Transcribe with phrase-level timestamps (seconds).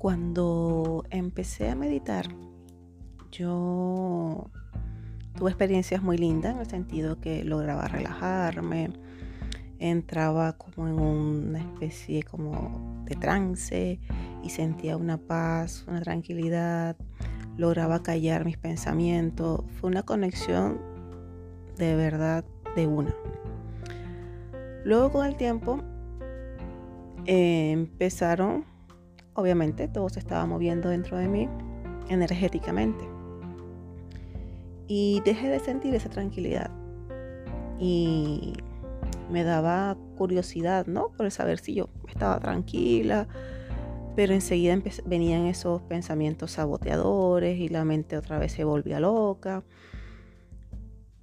[0.00, 2.24] Cuando empecé a meditar,
[3.30, 4.50] yo
[5.36, 8.94] tuve experiencias muy lindas en el sentido que lograba relajarme,
[9.78, 14.00] entraba como en una especie como de trance
[14.42, 16.96] y sentía una paz, una tranquilidad,
[17.58, 19.66] lograba callar mis pensamientos.
[19.82, 20.78] Fue una conexión
[21.76, 23.14] de verdad de una.
[24.86, 25.82] Luego con el tiempo
[27.26, 28.64] eh, empezaron,
[29.40, 31.48] obviamente todo se estaba moviendo dentro de mí
[32.08, 33.04] energéticamente.
[34.86, 36.70] Y dejé de sentir esa tranquilidad.
[37.78, 38.54] Y
[39.30, 41.10] me daba curiosidad, ¿no?
[41.16, 43.28] Por saber si yo estaba tranquila.
[44.16, 44.76] Pero enseguida
[45.06, 49.62] venían esos pensamientos saboteadores y la mente otra vez se volvía loca.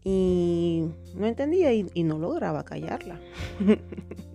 [0.04, 3.20] Y no entendía y, y no lograba callarla.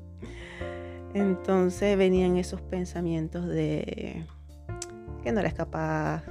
[1.15, 4.25] Entonces venían esos pensamientos de
[5.23, 6.23] que no eres capaz,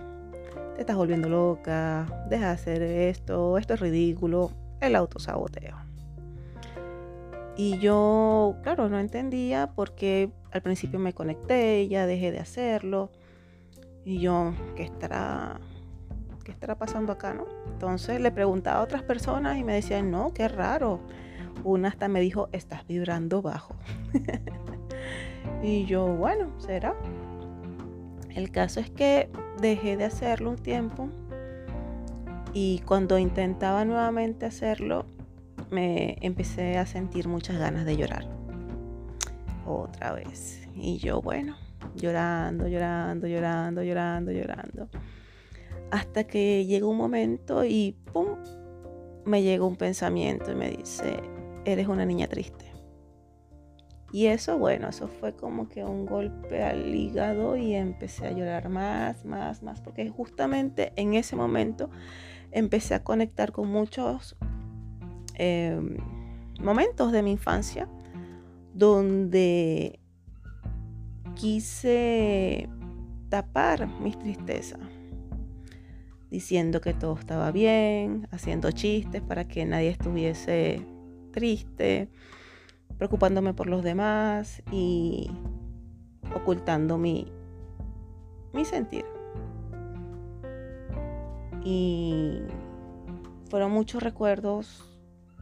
[0.75, 4.51] te estás volviendo loca, deja de hacer esto, esto es ridículo,
[4.81, 5.77] el autosaboteo.
[7.55, 13.11] Y yo, claro, no entendía porque al principio me conecté, ya dejé de hacerlo.
[14.03, 15.59] Y yo, ¿qué estará,
[16.43, 17.45] qué estará pasando acá, no?
[17.71, 21.01] Entonces le preguntaba a otras personas y me decían, no, qué raro.
[21.63, 23.75] Una hasta me dijo, estás vibrando bajo.
[25.63, 26.95] y yo, bueno, será.
[28.33, 31.09] El caso es que dejé de hacerlo un tiempo
[32.53, 35.05] y cuando intentaba nuevamente hacerlo,
[35.69, 38.27] me empecé a sentir muchas ganas de llorar.
[39.65, 40.67] Otra vez.
[40.75, 41.55] Y yo, bueno,
[41.95, 44.89] llorando, llorando, llorando, llorando, llorando.
[45.91, 48.37] Hasta que llegó un momento y ¡pum!
[49.25, 51.19] Me llegó un pensamiento y me dice,
[51.65, 52.70] eres una niña triste.
[54.13, 58.67] Y eso, bueno, eso fue como que un golpe al hígado y empecé a llorar
[58.67, 61.89] más, más, más, porque justamente en ese momento
[62.51, 64.35] empecé a conectar con muchos
[65.35, 65.97] em,
[66.59, 67.87] momentos de mi infancia
[68.73, 69.99] donde
[71.35, 72.67] quise
[73.29, 74.81] tapar mis tristezas,
[76.29, 80.85] diciendo que todo estaba bien, haciendo chistes para que nadie estuviese
[81.31, 82.09] triste
[83.01, 85.31] preocupándome por los demás y
[86.35, 87.31] ocultando mi,
[88.53, 89.05] mi sentir.
[91.63, 92.41] Y
[93.49, 94.87] fueron muchos recuerdos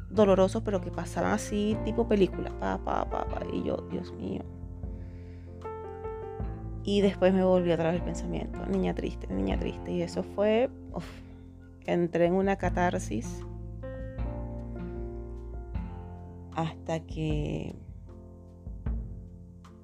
[0.10, 4.46] dolorosos, pero que pasaban así, tipo película, pa, pa, pa, pa, y yo, Dios mío.
[6.86, 9.92] Y después me volvió otra vez el pensamiento, niña triste, niña triste.
[9.92, 10.70] Y eso fue,
[11.86, 13.44] entré en una catarsis
[16.62, 17.76] hasta que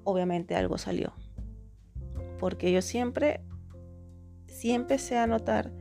[0.04, 1.12] obviamente algo salió.
[2.38, 3.40] Porque yo siempre,
[4.46, 5.72] siempre empecé a notar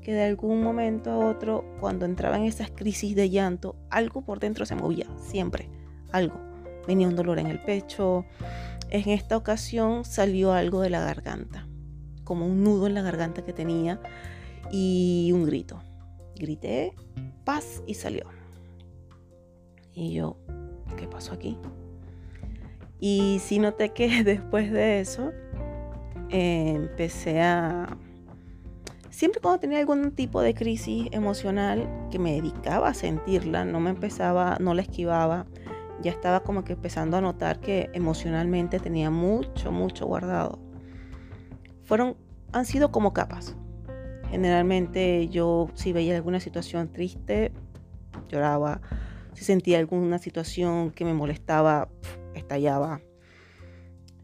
[0.00, 4.38] que de algún momento a otro, cuando entraba en esas crisis de llanto, algo por
[4.38, 5.68] dentro se movía, siempre,
[6.12, 6.38] algo.
[6.86, 8.26] Venía un dolor en el pecho.
[8.90, 11.66] En esta ocasión salió algo de la garganta,
[12.22, 14.00] como un nudo en la garganta que tenía
[14.70, 15.82] y un grito.
[16.36, 16.92] Grité,
[17.44, 18.43] paz y salió.
[19.94, 20.36] Y yo,
[20.96, 21.56] ¿qué pasó aquí?
[22.98, 25.32] Y sí noté que después de eso
[26.30, 27.96] eh, empecé a...
[29.10, 33.90] Siempre cuando tenía algún tipo de crisis emocional que me dedicaba a sentirla, no me
[33.90, 35.46] empezaba, no la esquivaba,
[36.02, 40.58] ya estaba como que empezando a notar que emocionalmente tenía mucho, mucho guardado.
[41.84, 42.16] Fueron,
[42.52, 43.56] han sido como capas.
[44.30, 47.52] Generalmente yo si veía alguna situación triste,
[48.28, 48.80] lloraba,
[49.34, 51.88] si sentía alguna situación que me molestaba,
[52.34, 53.00] estallaba.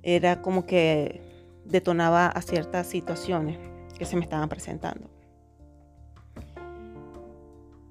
[0.03, 1.21] Era como que
[1.65, 3.59] detonaba a ciertas situaciones
[3.99, 5.11] que se me estaban presentando.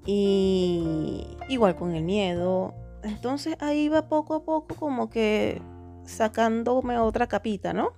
[0.06, 2.74] Y igual con el miedo.
[3.02, 5.62] Entonces ahí iba poco a poco como que
[6.04, 7.92] sacándome otra capita, ¿no?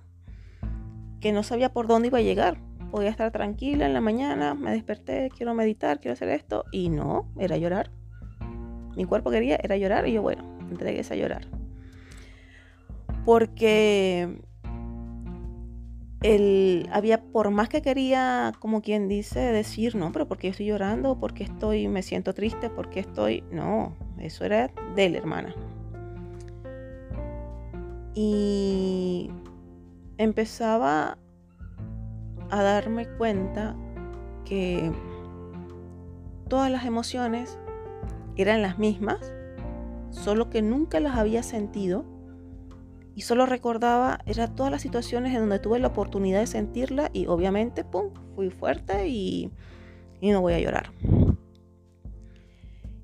[1.19, 2.57] Que no sabía por dónde iba a llegar.
[2.91, 6.65] Podía estar tranquila en la mañana, me desperté, quiero meditar, quiero hacer esto.
[6.71, 7.89] Y no, era llorar
[8.95, 11.47] mi cuerpo quería era llorar y yo, bueno, entregué a llorar.
[13.25, 14.37] Porque
[16.23, 21.19] él había, por más que quería, como quien dice, decir, no, pero porque estoy llorando,
[21.19, 25.53] porque estoy, me siento triste, porque estoy, no, eso era de la hermana.
[28.15, 29.29] Y
[30.17, 31.17] empezaba
[32.49, 33.75] a darme cuenta
[34.45, 34.91] que
[36.47, 37.57] todas las emociones
[38.35, 39.33] eran las mismas,
[40.09, 42.05] solo que nunca las había sentido
[43.15, 47.27] y solo recordaba, era todas las situaciones en donde tuve la oportunidad de sentirla y
[47.27, 49.51] obviamente, pum, fui fuerte y,
[50.19, 50.91] y no voy a llorar.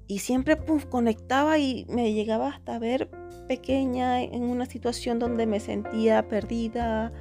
[0.08, 3.12] Y siempre pum, conectaba y me llegaba hasta ver
[3.48, 7.12] pequeña en una situación donde me sentía perdida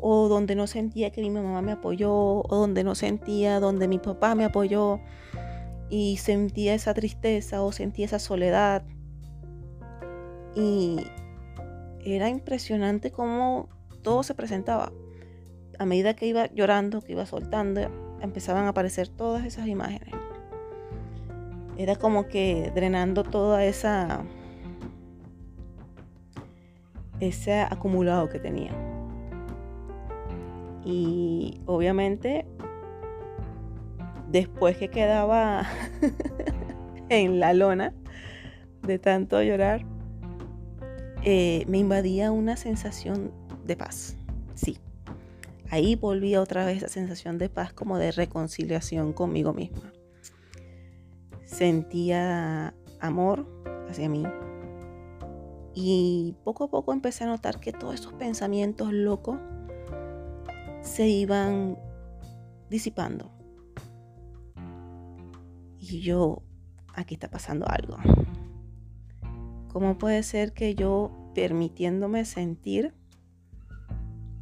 [0.00, 3.98] o donde no sentía que mi mamá me apoyó o donde no sentía donde mi
[3.98, 5.00] papá me apoyó
[5.90, 8.82] y sentía esa tristeza o sentía esa soledad.
[10.54, 11.06] Y
[12.04, 13.68] era impresionante cómo
[14.02, 14.92] todo se presentaba.
[15.78, 17.82] A medida que iba llorando, que iba soltando,
[18.20, 20.14] empezaban a aparecer todas esas imágenes.
[21.76, 24.24] Era como que drenando toda esa
[27.20, 28.72] ese acumulado que tenía.
[30.84, 32.46] Y obviamente
[34.30, 35.66] después que quedaba
[37.08, 37.92] en la lona
[38.82, 39.84] de tanto llorar,
[41.24, 43.32] eh, me invadía una sensación
[43.64, 44.16] de paz.
[44.54, 44.78] Sí,
[45.70, 49.92] ahí volvía otra vez esa sensación de paz como de reconciliación conmigo misma.
[51.44, 53.46] Sentía amor
[53.88, 54.24] hacia mí.
[55.74, 59.38] Y poco a poco empecé a notar que todos esos pensamientos locos
[60.82, 61.78] se iban
[62.68, 63.37] disipando.
[65.90, 66.42] Y yo,
[66.94, 67.96] aquí está pasando algo.
[69.72, 72.92] ¿Cómo puede ser que yo, permitiéndome sentir,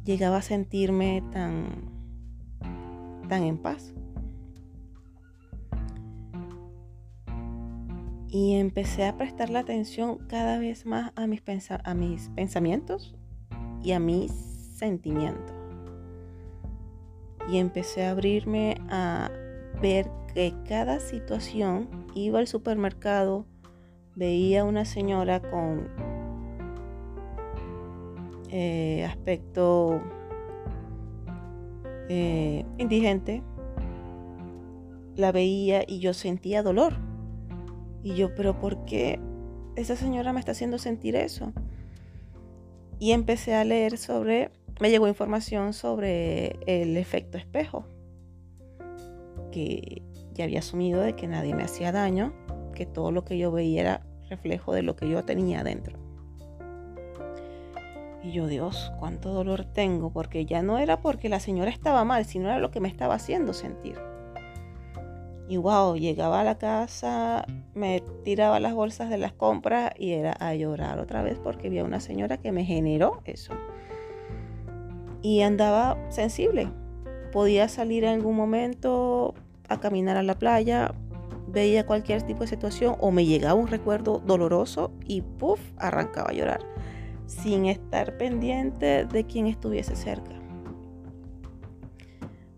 [0.03, 1.89] llegaba a sentirme tan,
[3.29, 3.93] tan en paz?
[8.27, 11.41] Y empecé a prestarle atención cada vez más a mis,
[11.71, 13.15] a mis pensamientos
[13.81, 15.55] y a mis sentimientos.
[17.49, 19.31] Y empecé a abrirme a
[19.81, 23.47] ver que cada situación iba al supermercado,
[24.13, 25.89] veía una señora con
[28.51, 29.99] eh, aspecto
[32.07, 33.41] eh, indigente,
[35.15, 36.93] la veía y yo sentía dolor.
[38.03, 39.19] Y yo, pero ¿por qué
[39.75, 41.51] esa señora me está haciendo sentir eso?
[42.99, 47.87] Y empecé a leer sobre, me llegó información sobre el efecto espejo,
[49.51, 50.03] que
[50.37, 52.33] ya había asumido de que nadie me hacía daño,
[52.73, 55.97] que todo lo que yo veía era reflejo de lo que yo tenía adentro.
[58.23, 62.25] Y yo, Dios, cuánto dolor tengo, porque ya no era porque la señora estaba mal,
[62.25, 63.97] sino era lo que me estaba haciendo sentir.
[65.49, 70.33] Y wow, llegaba a la casa, me tiraba las bolsas de las compras y era
[70.33, 73.53] a llorar otra vez porque había una señora que me generó eso.
[75.21, 76.69] Y andaba sensible.
[77.31, 79.35] Podía salir en algún momento
[79.69, 80.93] a caminar a la playa,
[81.47, 86.33] veía cualquier tipo de situación o me llegaba un recuerdo doloroso y puff, arrancaba a
[86.33, 86.59] llorar,
[87.25, 90.31] sin estar pendiente de quien estuviese cerca.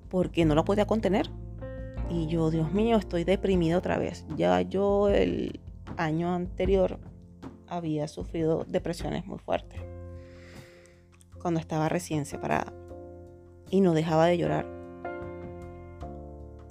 [0.09, 1.29] Porque no lo podía contener.
[2.09, 4.25] Y yo, Dios mío, estoy deprimida otra vez.
[4.35, 5.59] Ya yo el
[5.97, 6.99] año anterior
[7.67, 9.79] había sufrido depresiones muy fuertes.
[11.39, 12.73] Cuando estaba recién separada.
[13.69, 14.78] Y no dejaba de llorar.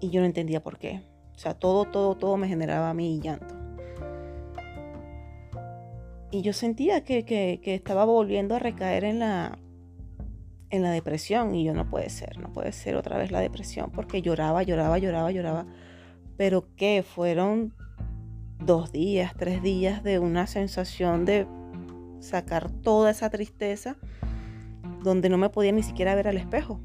[0.00, 1.02] Y yo no entendía por qué.
[1.34, 3.54] O sea, todo, todo, todo me generaba a mí llanto.
[6.30, 9.58] Y yo sentía que, que, estaba volviendo a recaer en la,
[10.70, 11.54] en la depresión.
[11.54, 13.90] Y yo no puede ser, no puede ser otra vez la depresión.
[13.90, 15.66] Porque lloraba, lloraba, lloraba, lloraba.
[16.36, 17.74] Pero que fueron
[18.64, 21.46] dos días, tres días de una sensación de
[22.20, 23.96] sacar toda esa tristeza
[25.02, 26.80] donde no me podía ni siquiera ver al espejo.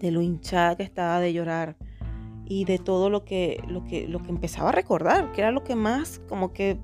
[0.00, 1.76] De lo hinchada que estaba de llorar
[2.46, 5.64] y de todo lo que, lo que, lo que empezaba a recordar, que era lo
[5.64, 6.78] que más como que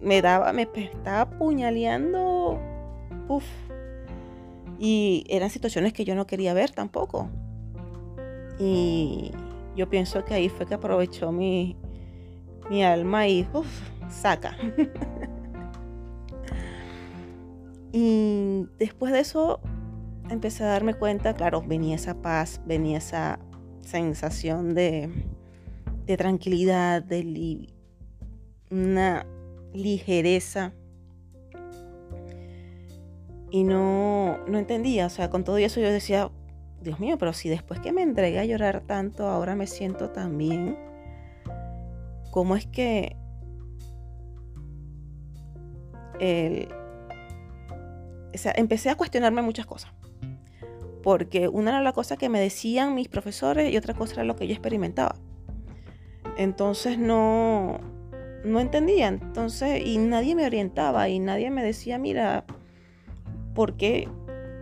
[0.00, 2.58] me daba, me estaba puñaleando.
[3.28, 3.44] Uf.
[4.78, 7.28] Y eran situaciones que yo no quería ver tampoco.
[8.58, 9.30] Y
[9.76, 11.76] yo pienso que ahí fue que aprovechó mi,
[12.68, 13.68] mi alma y uf,
[14.10, 14.56] saca.
[17.92, 19.60] y después de eso
[20.32, 23.38] empecé a darme cuenta, claro, venía esa paz, venía esa
[23.80, 25.10] sensación de,
[26.16, 27.68] tranquilidad, de
[28.70, 29.26] una
[29.72, 30.72] ligereza.
[33.50, 36.30] Y no, no entendía, o sea, con todo eso yo decía,
[36.80, 40.38] Dios mío, pero si después que me entregué a llorar tanto, ahora me siento tan
[40.38, 40.78] bien,
[42.30, 43.16] ¿cómo es que
[46.18, 46.68] el,
[48.34, 49.92] o sea, empecé a cuestionarme muchas cosas?
[51.02, 54.36] Porque una era la cosa que me decían mis profesores y otra cosa era lo
[54.36, 55.16] que yo experimentaba.
[56.36, 57.78] Entonces no,
[58.44, 62.44] no entendía, entonces, y nadie me orientaba y nadie me decía, mira,
[63.54, 64.08] porque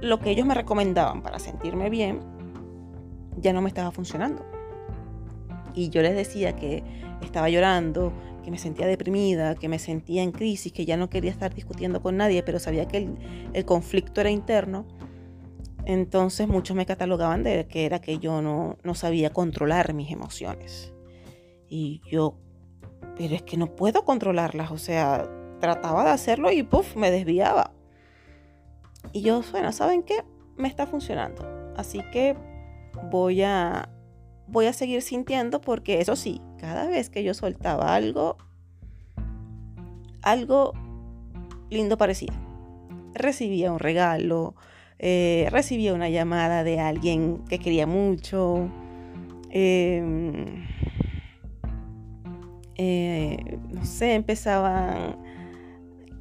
[0.00, 2.20] lo que ellos me recomendaban para sentirme bien
[3.36, 4.44] ya no me estaba funcionando.
[5.74, 6.82] Y yo les decía que
[7.22, 11.30] estaba llorando, que me sentía deprimida, que me sentía en crisis, que ya no quería
[11.30, 13.08] estar discutiendo con nadie, pero sabía que
[13.52, 14.86] el, conflicto era interno.
[15.90, 20.94] Entonces muchos me catalogaban de que era que yo no, no sabía controlar mis emociones.
[21.68, 22.36] Y yo,
[23.16, 25.28] pero es que no puedo controlarlas, o sea,
[25.58, 27.72] trataba de hacerlo y puff, me desviaba.
[29.12, 30.22] Y yo, bueno, ¿saben qué?
[30.56, 31.44] Me está funcionando.
[31.76, 32.36] Así que
[33.10, 33.88] voy a,
[34.46, 38.36] voy a seguir sintiendo porque eso sí, cada vez que yo soltaba algo,
[40.22, 40.72] algo
[41.68, 42.32] lindo parecía.
[43.12, 44.54] Recibía un regalo,
[45.02, 48.68] eh, recibía una llamada de alguien que quería mucho.
[49.48, 50.66] Em,
[52.76, 55.16] eh, no sé, empezaban,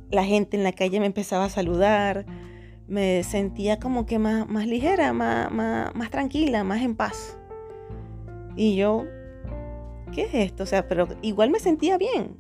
[0.10, 2.26] la gente en la calle me empezaba a saludar,
[2.88, 7.38] me sentía como que más, más ligera, más, más tranquila, más en paz.
[8.56, 9.04] Y yo,
[10.14, 10.64] ¿qué es esto?
[10.64, 12.38] O sea, pero igual me sentía bien,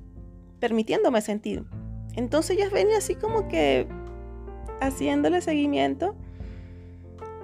[0.61, 1.65] permitiéndome sentir.
[2.15, 3.87] Entonces ya venía así como que
[4.79, 6.15] haciéndole seguimiento.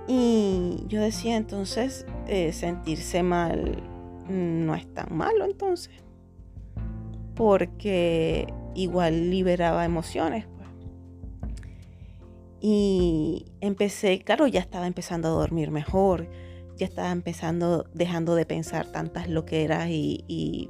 [0.07, 3.81] Y yo decía entonces, eh, sentirse mal
[4.29, 6.03] no es tan malo entonces.
[7.35, 10.45] Porque igual liberaba emociones.
[10.45, 10.69] Pues.
[12.61, 16.27] Y empecé, claro, ya estaba empezando a dormir mejor
[16.77, 20.69] ya estaba empezando, dejando de pensar tantas loqueras y, y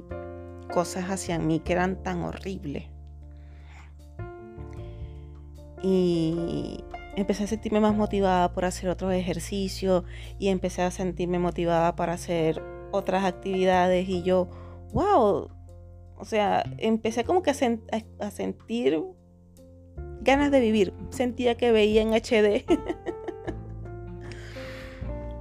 [0.72, 2.84] cosas hacia mí que eran tan horribles.
[5.82, 6.84] Y
[7.16, 10.04] empecé a sentirme más motivada por hacer otros ejercicios
[10.38, 14.48] y empecé a sentirme motivada para hacer otras actividades y yo,
[14.92, 15.48] wow,
[16.18, 19.02] o sea, empecé como que a, sentir
[20.20, 20.94] ganas de vivir.
[21.10, 22.64] Sentía que veía en HD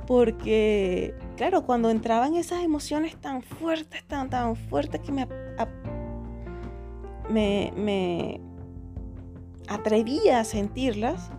[0.07, 5.27] Porque, claro, cuando entraban esas emociones tan fuertes, tan, tan fuertes que me,
[7.75, 8.39] me,
[9.67, 11.31] atrevía a sentirlas,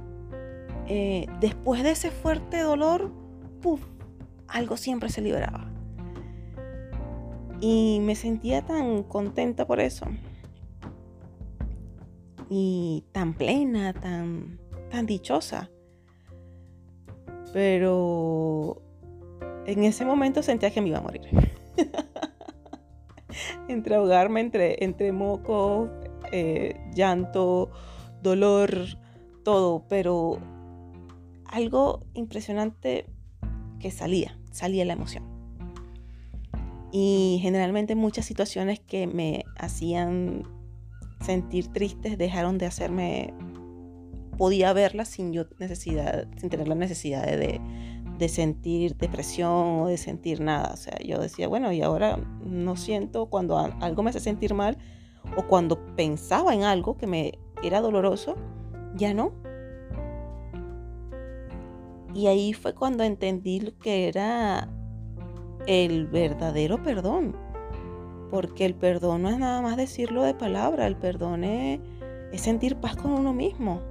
[0.88, 3.12] eh, después de ese fuerte dolor,
[3.60, 3.82] puff,
[4.48, 5.70] algo siempre se liberaba.
[7.60, 10.06] Y me sentía tan contenta por eso.
[12.48, 15.70] Y tan plena, tan, tan dichosa.
[17.52, 18.82] Pero
[19.66, 21.22] en ese momento sentía que me iba a morir.
[23.68, 25.90] entre ahogarme, entre, entre moco,
[26.30, 27.70] eh, llanto,
[28.22, 28.70] dolor,
[29.42, 29.84] todo.
[29.88, 30.38] Pero
[31.48, 33.06] algo impresionante
[33.80, 35.24] que salía, salía la emoción.
[36.92, 40.44] Y generalmente muchas situaciones que me hacían
[41.20, 43.34] sentir tristes dejaron de hacerme
[44.36, 47.60] podía verla sin yo necesidad, sin tener la necesidad de,
[48.18, 50.72] de, sentir depresión o de sentir nada.
[50.74, 54.76] O sea, yo decía, bueno, y ahora no siento cuando algo me hace sentir mal
[55.36, 58.36] o cuando pensaba en algo que me era doloroso,
[58.94, 59.32] ya no.
[62.16, 64.70] Y ahí fue cuando entendí lo que era
[65.66, 67.36] el verdadero perdón.
[68.30, 71.78] Porque el perdón no es nada más decirlo de palabra, el perdón es,
[72.32, 73.82] es sentir paz con uno mismo.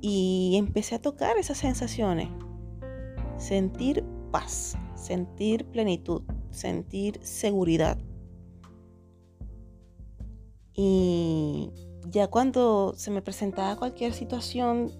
[0.00, 2.30] Y empecé a tocar esas sensaciones.
[3.36, 7.98] Sentir paz, sentir plenitud, sentir seguridad.
[10.72, 11.70] Y
[12.08, 14.90] ya cuando se me presentaba cualquier situación,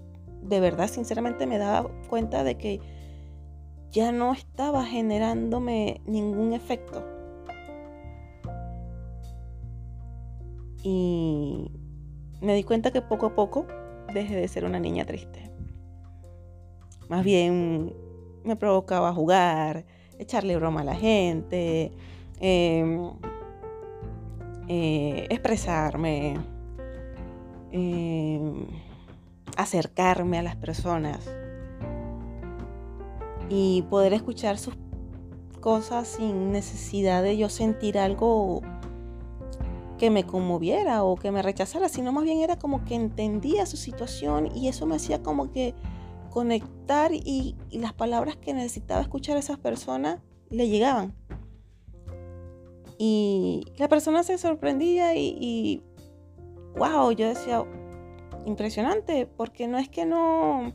[0.42, 2.80] de verdad, sinceramente me daba cuenta de que
[3.90, 7.04] ya no estaba generándome ningún efecto.
[10.82, 11.70] Y
[12.40, 13.66] me di cuenta que poco a poco
[14.12, 15.50] dejé de ser una niña triste.
[17.08, 17.94] Más bien
[18.44, 19.84] me provocaba jugar,
[20.18, 21.92] echarle broma a la gente,
[22.40, 23.10] em,
[24.68, 26.36] eh, expresarme,
[27.70, 28.66] em,
[29.62, 31.28] acercarme a las personas
[33.48, 34.74] y poder escuchar sus
[35.60, 38.62] cosas sin necesidad de yo sentir algo
[39.98, 43.76] que me conmoviera o que me rechazara, sino más bien era como que entendía su
[43.76, 45.74] situación y eso me hacía como que
[46.30, 51.14] conectar y, las palabras que necesitaba escuchar a esas personas le llegaban.
[52.98, 55.82] Y la persona se sorprendía y, y
[56.76, 57.64] wow, yo decía,
[58.46, 60.72] impresionante, porque no es que no,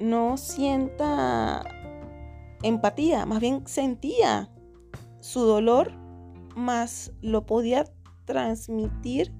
[0.00, 1.64] no sienta
[2.62, 4.50] empatía, más bien sentía
[5.20, 5.92] su dolor,
[6.56, 7.84] más lo podía
[8.24, 9.32] transmitir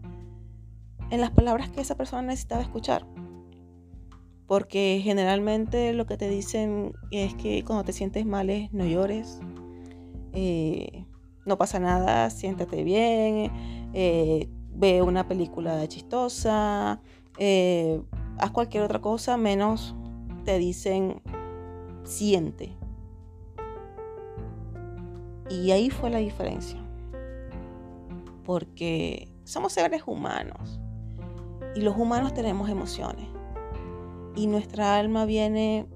[1.10, 3.06] en las palabras que esa persona necesitaba escuchar.
[4.46, 9.40] Porque generalmente lo que te dicen es que cuando te sientes mal es no llores,
[10.32, 11.04] eh,
[11.44, 13.50] no pasa nada, siéntate bien,
[13.92, 14.48] eh,
[14.78, 17.00] ve una película chistosa,
[17.36, 18.00] eh,
[18.38, 19.96] haz cualquier otra cosa, menos
[20.44, 21.20] te dicen
[22.04, 22.76] siente.
[25.50, 26.78] Y ahí fue la diferencia.
[28.44, 30.80] Porque somos seres humanos.
[31.74, 33.26] Y los humanos tenemos emociones.
[34.36, 35.86] Y nuestra alma viene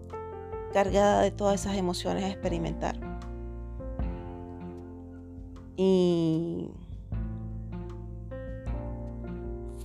[0.73, 2.99] cargada de todas esas emociones a experimentar.
[5.77, 6.71] Y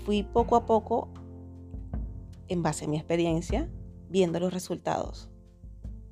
[0.08, 1.10] fui poco a poco,
[2.48, 3.70] en base a mi experiencia,
[4.08, 5.30] viendo los resultados.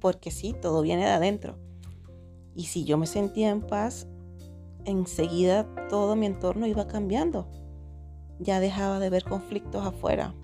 [0.01, 1.57] Porque sí, todo viene de adentro.
[2.57, 4.05] Y si yo me sentía en paz,
[4.83, 7.49] enseguida todo mi entorno iba cambiando.
[8.37, 10.35] Ya dejaba de ver conflictos afuera.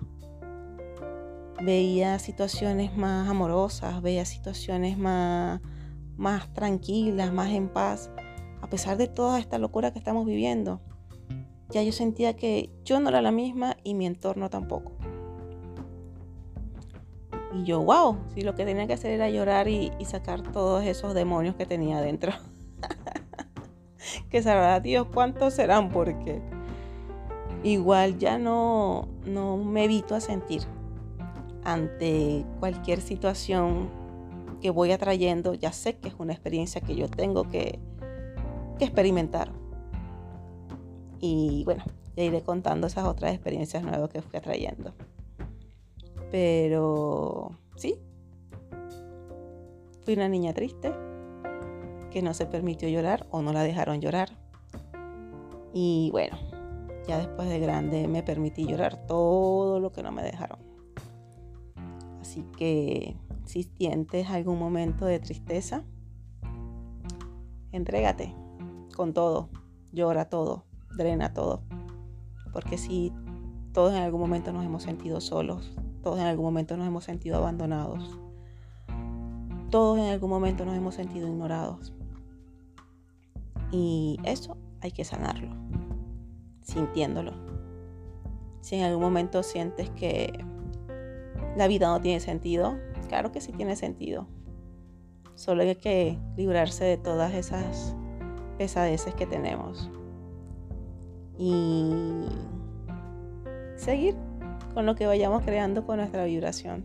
[1.62, 5.60] Veía situaciones más amorosas, veía situaciones más,
[6.16, 8.10] más tranquilas, más en paz,
[8.62, 10.80] a pesar de toda esta locura que estamos viviendo.
[11.72, 14.92] Ya yo sentía que yo no era la misma y mi entorno tampoco.
[17.54, 21.14] Y yo, wow, si lo que tenía que hacer era llorar y, sacar todos esos
[21.14, 22.32] demonios que tenía adentro.
[24.30, 26.42] que sabrá Dios cuántos serán porque
[27.62, 30.62] igual ya no, no me evito a sentir
[31.64, 33.88] ante cualquier situación
[34.60, 35.54] que voy atrayendo.
[35.54, 37.78] Ya sé que es una experiencia que yo tengo que,
[38.78, 39.61] que experimentar.
[41.22, 41.84] Y bueno,
[42.16, 44.92] ya iré contando esas otras experiencias nuevas que fui atrayendo.
[46.32, 47.94] Pero sí,
[50.04, 50.92] fui una niña triste
[52.10, 54.30] que no se permitió llorar o no la dejaron llorar.
[55.72, 56.36] Y bueno,
[57.06, 60.58] ya después de grande me permití llorar todo lo que no me dejaron.
[62.20, 65.84] Así que si sientes algún momento de tristeza,
[67.70, 68.34] entrégate
[68.96, 69.50] con todo,
[69.92, 70.64] llora todo,
[70.96, 71.62] drena todo.
[72.52, 73.12] Porque si
[73.72, 77.36] todos en algún momento nos hemos sentido solos, todos en algún momento nos hemos sentido
[77.38, 78.18] abandonados.
[79.70, 81.94] Todos en algún momento nos hemos sentido ignorados.
[83.70, 85.48] Y eso hay que sanarlo,
[86.60, 87.32] sintiéndolo.
[88.60, 90.44] Si en algún momento sientes que
[91.56, 92.76] la vida no tiene sentido,
[93.08, 94.26] claro que sí tiene sentido.
[95.34, 97.96] Solo hay que librarse de todas esas
[98.58, 99.90] pesadeces que tenemos.
[101.44, 101.90] Y
[103.74, 104.14] seguir
[104.74, 106.84] con lo que vayamos creando con nuestra vibración.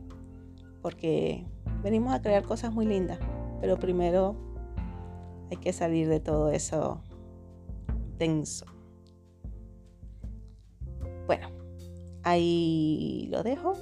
[0.81, 1.45] Porque
[1.83, 3.19] venimos a crear cosas muy lindas,
[3.61, 4.35] pero primero
[5.51, 7.03] hay que salir de todo eso
[8.17, 8.65] tenso.
[11.27, 11.49] Bueno,
[12.23, 13.73] ahí lo dejo.